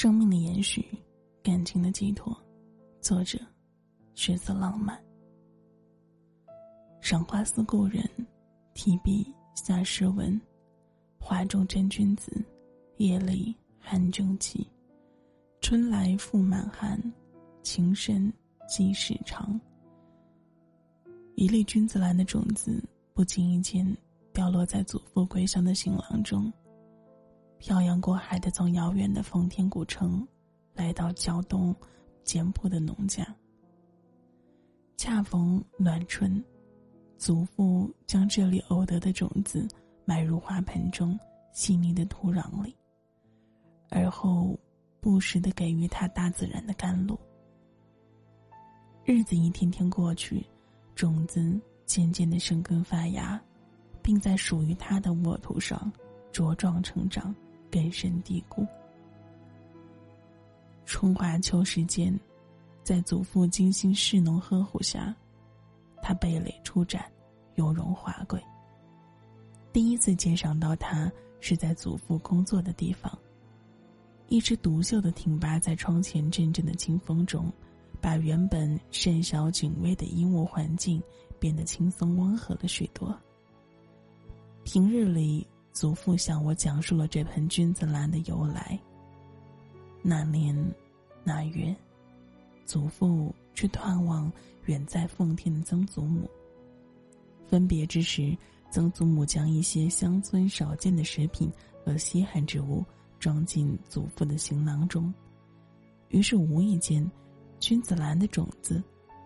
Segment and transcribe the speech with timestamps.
[0.00, 0.82] 生命的延续，
[1.42, 2.34] 感情的寄托。
[3.02, 3.38] 作者：
[4.14, 4.98] 血色浪漫。
[7.02, 8.02] 赏花思故人，
[8.72, 10.40] 提笔下诗文。
[11.18, 12.42] 花中真君子，
[12.96, 14.66] 夜里寒正气。
[15.60, 16.98] 春来复满寒，
[17.62, 18.32] 情深
[18.66, 19.60] 几时长。
[21.34, 22.82] 一粒君子兰的种子，
[23.12, 23.86] 不经意间
[24.32, 26.50] 掉落在祖父归乡的行囊中，
[27.60, 30.26] 漂洋过海的从遥远的奉天古城，
[30.72, 31.76] 来到胶东
[32.24, 33.22] 简朴的农家。
[34.96, 36.42] 恰逢暖春，
[37.18, 39.68] 祖父将这里偶得的种子
[40.06, 41.20] 埋入花盆中
[41.52, 42.74] 细腻的土壤里，
[43.90, 44.58] 而后
[44.98, 47.20] 不时的给予它大自然的甘露。
[49.04, 50.44] 日子一天天过去。
[50.96, 53.40] 种子渐渐的生根发芽，
[54.02, 55.90] 并在属于它的沃土上
[56.30, 57.34] 茁壮成长，
[57.70, 58.66] 根深蒂固。
[60.84, 62.18] 春华秋实间，
[62.82, 65.14] 在祖父精心侍农呵护下，
[66.02, 67.10] 他蓓蕾初展，
[67.54, 68.42] 雍容华贵。
[69.72, 73.16] 第一次鉴赏到它，是在祖父工作的地方。
[74.28, 77.52] 一只独秀的挺拔在窗前阵阵的清风中。
[78.02, 81.02] 把原本甚小警卫的医务环境
[81.38, 83.14] 变得轻松温和了许多。
[84.64, 88.78] 平日里，祖父向我讲述了这盆君子兰的由来。
[90.02, 90.56] 那年
[91.22, 91.74] 那月，
[92.64, 94.32] 祖父去探望
[94.66, 96.28] 远在奉天的曾祖母。
[97.46, 98.36] 分别之时，
[98.70, 101.50] 曾祖母将一些乡村少见的食品
[101.84, 102.84] 和稀罕之物
[103.18, 105.12] 装进祖父的行囊中，
[106.08, 107.08] 于是无意间。
[107.58, 108.82] 君子兰的种子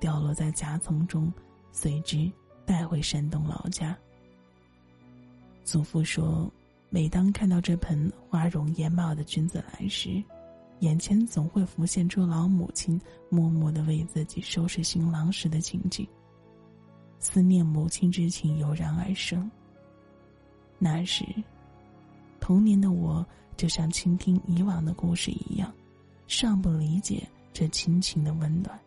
[0.00, 1.32] 掉落在夹层中，
[1.70, 2.28] 随之
[2.64, 3.96] 带回山东老家。
[5.66, 6.48] 祖父说
[6.90, 10.22] ：“每当看到这盆花容艳貌的君子兰时，
[10.78, 16.06] 眼前总会浮现出老母亲默默的为自己收拾行囊时的情景。
[17.18, 19.50] 思念母亲之情油然而生。
[20.78, 21.24] 那时，
[22.38, 23.26] 童年的我
[23.56, 25.72] 就像倾听以往的故事一样，
[26.28, 28.78] 尚不理解。”这亲情的温暖。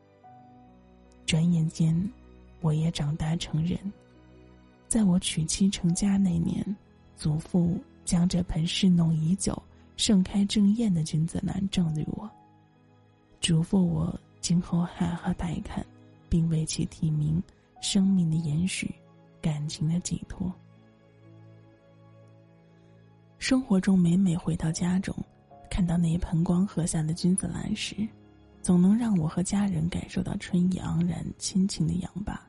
[1.26, 2.09] 转眼间，
[2.62, 3.80] 我也长大成人。
[4.90, 6.66] 在我娶妻成家那年，
[7.16, 9.62] 祖父将这盆侍弄已久、
[9.96, 12.28] 盛开正艳的君子兰赠予我，
[13.40, 15.86] 嘱咐我今后好好待看，
[16.28, 17.40] 并为其题名
[17.82, 18.92] “生命的延续，
[19.40, 20.52] 感情的寄托”。
[23.38, 25.16] 生活中，每每回到家中，
[25.70, 27.96] 看到那一盆光和下的君子兰时，
[28.64, 32.49] 总能让我和家人感受到春意盎然、亲情的氧吧。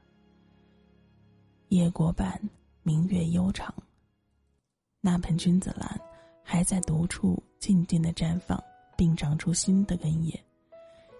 [1.70, 2.36] 夜过半，
[2.82, 3.72] 明月悠长。
[5.00, 6.00] 那盆君子兰
[6.42, 8.60] 还在独处静静的绽放，
[8.96, 10.44] 并长出新的根叶，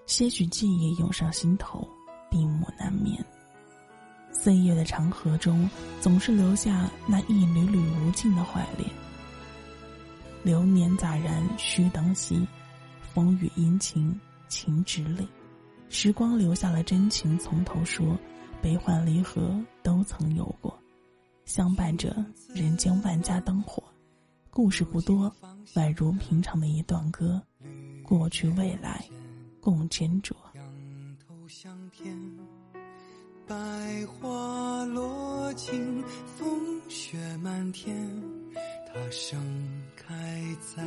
[0.07, 1.89] 些许记忆涌上心头，
[2.29, 3.25] 闭目难眠。
[4.33, 8.91] 岁月的长河中，总是留下那一缕缕无尽的怀恋。
[10.43, 12.45] 流年乍然须当夕，
[13.15, 14.19] 风雨阴晴。
[14.49, 15.25] 情直泪，
[15.91, 18.19] 时光留下了真情，从头说，
[18.63, 20.79] 悲欢离合都曾有过，
[21.45, 22.15] 相伴着
[22.55, 23.83] 人间万家灯火，
[24.51, 25.35] 故事不多，
[25.75, 27.41] 宛如平常的一段歌，
[28.05, 29.03] 过去未来，
[29.61, 30.35] 共斟酌。
[30.55, 32.15] 仰头向天，
[33.47, 33.57] 百
[34.07, 36.05] 花落尽，
[36.37, 38.23] 风雪漫天，
[38.87, 39.41] 它盛
[39.97, 40.15] 开
[40.61, 40.87] 在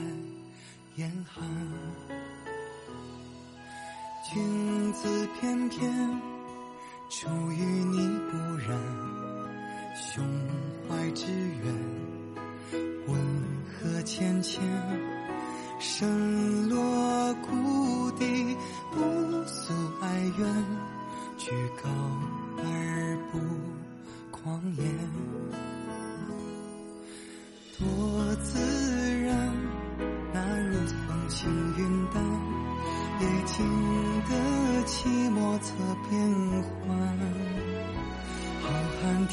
[0.96, 1.44] 严寒。
[4.32, 6.22] 君子翩翩，
[7.16, 7.98] 出于你
[8.32, 8.38] 不
[8.68, 8.76] 染，
[9.94, 10.26] 胸
[10.90, 11.72] 怀之远，
[13.08, 13.16] 温
[13.70, 14.60] 和浅浅，
[15.80, 18.58] 深落谷底，
[18.92, 19.00] 不
[19.46, 19.72] 诉
[20.02, 20.66] 哀怨，
[21.38, 21.52] 居
[21.84, 21.90] 高
[22.58, 23.38] 而不
[24.32, 24.84] 狂言，
[27.78, 28.60] 多自
[29.22, 29.54] 然，
[30.34, 31.48] 那如风轻
[31.78, 32.24] 云淡。
[33.22, 33.64] 也经
[34.24, 35.76] 得起莫测
[36.10, 36.73] 变幻，浩瀚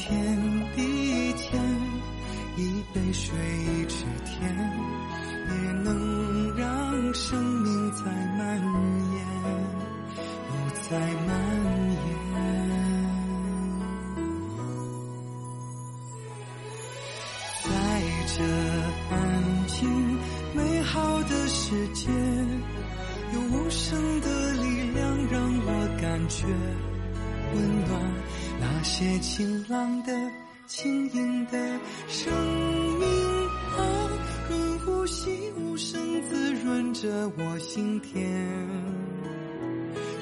[0.01, 0.09] 天
[0.75, 1.61] 地间，
[2.57, 4.41] 一杯水一池田，
[5.47, 5.53] 也
[5.83, 8.05] 能让生命再
[8.35, 8.59] 蔓
[9.13, 9.23] 延，
[10.49, 10.51] 哦，
[10.89, 11.29] 再蔓
[11.91, 12.01] 延。
[17.63, 17.69] 在
[18.25, 18.35] 这
[19.13, 19.15] 安
[19.67, 19.77] 静
[20.55, 22.09] 美好的世界。
[23.33, 24.99] 有无声的力量
[25.31, 26.45] 让我感觉
[27.53, 27.91] 温暖，
[28.61, 30.13] 那些晴朗的、
[30.67, 31.57] 轻盈的
[32.07, 32.31] 生
[32.99, 33.07] 命
[33.75, 34.09] 啊，
[34.47, 35.99] 润呼吸，无声
[36.29, 38.21] 滋润着我心田，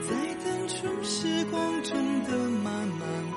[0.07, 0.15] 在
[0.45, 3.29] 单纯时光中的漫漫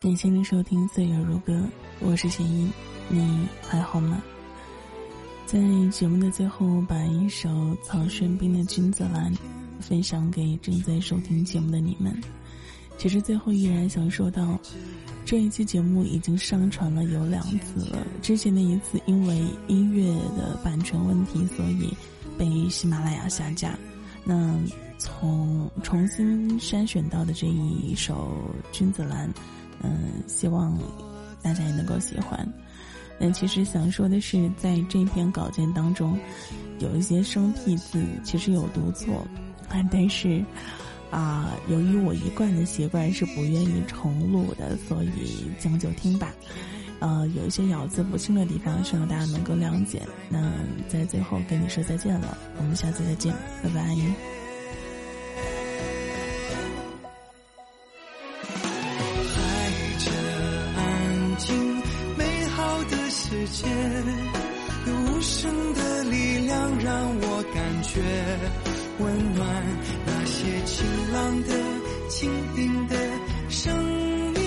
[0.00, 1.52] 感谢您收听《岁月如歌》，
[1.98, 2.70] 我是弦音，
[3.08, 4.22] 你还好吗？
[5.44, 5.58] 在
[5.90, 9.34] 节目的最后，把一首曹轩宾的《君子兰》
[9.80, 12.16] 分享给正在收听节目的你们。
[12.96, 14.56] 其实最后依然想说到，
[15.24, 18.06] 这一期节目已经上传了有两次了。
[18.22, 21.92] 之前的一次因为音乐的版权问题，所以
[22.38, 23.76] 被喜马拉雅下架。
[24.22, 24.56] 那
[24.96, 28.32] 从重新筛选到的这一首
[28.76, 29.28] 《君子兰》，
[29.82, 30.78] 嗯，希望
[31.42, 32.46] 大家也能够喜欢。
[33.18, 36.18] 那其实想说的是，在这篇稿件当中，
[36.78, 39.26] 有一些生僻字其实有读错，
[39.90, 40.44] 但是，
[41.10, 46.32] 啊，由于我一贯的习惯是不愿意重录的，所以将就听吧。
[47.00, 50.02] 呃，有一些咬字不清的地方，希望大家能够谅解。
[50.28, 50.52] 那
[50.88, 53.32] 在最后跟你说再见了，我们下次再见，
[53.62, 54.37] 拜拜。
[63.28, 63.66] 界
[64.86, 68.00] 有无声的力量，让我感觉
[68.98, 69.46] 温暖。
[70.06, 71.48] 那些晴朗的、
[72.08, 72.96] 轻盈的
[73.48, 73.74] 生
[74.32, 74.40] 命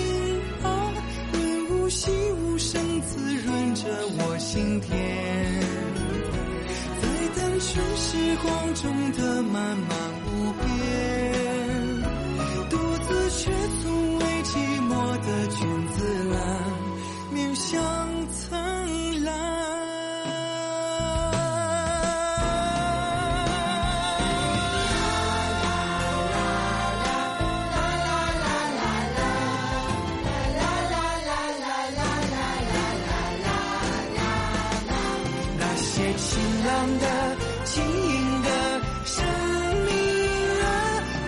[0.62, 0.92] 啊，
[1.32, 3.84] 润物细无声，滋润着
[4.18, 4.90] 我心田。
[7.00, 7.02] 在
[7.36, 9.90] 单纯时光中的漫漫
[10.26, 11.41] 无边，
[36.98, 38.48] 的轻盈的
[39.04, 39.24] 生
[39.86, 39.90] 命
[40.62, 40.66] 啊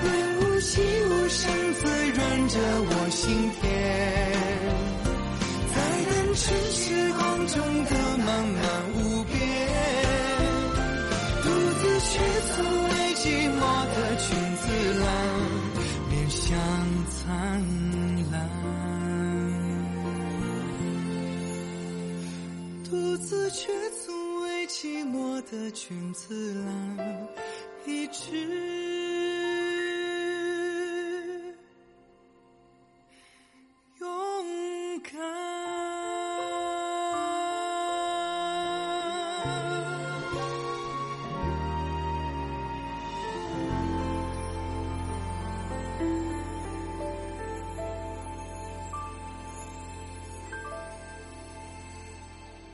[0.03, 0.07] 润
[0.41, 3.63] 物细无声滋润着我心田
[5.75, 5.77] 在
[6.11, 6.43] 单纯
[6.73, 7.55] 时光中
[7.85, 7.91] 的
[8.25, 8.63] 漫漫
[8.97, 9.35] 无边
[11.43, 11.47] 独
[11.79, 12.13] 自却
[12.51, 12.55] 从
[12.89, 13.25] 未寂
[13.59, 13.61] 寞
[13.95, 14.63] 的君子
[15.01, 15.07] 兰
[16.11, 16.43] 面向
[17.11, 17.23] 灿
[18.33, 18.35] 烂
[22.91, 23.73] 独自却
[24.05, 24.24] 从
[24.75, 27.29] 寂寞的君子兰，
[27.87, 28.33] 一直
[34.01, 35.15] 勇敢。